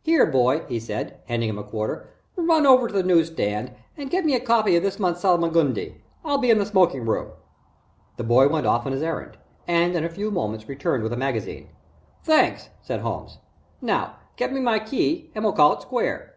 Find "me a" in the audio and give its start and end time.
4.24-4.40